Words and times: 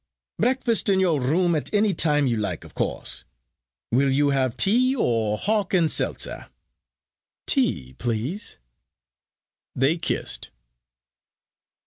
Breakfast 0.39 0.89
in 0.89 0.99
your 0.99 1.21
room 1.21 1.53
at 1.53 1.71
any 1.71 1.93
time 1.93 2.25
you 2.25 2.35
like 2.35 2.63
of 2.63 2.73
course. 2.73 3.23
Will 3.91 4.09
you 4.11 4.29
have 4.31 4.57
tea 4.57 4.95
or 4.95 5.37
hock 5.37 5.75
and 5.75 5.91
seltzer?" 5.91 6.49
"Tea, 7.45 7.93
please." 7.99 8.57
They 9.75 9.97
kissed. 9.99 10.49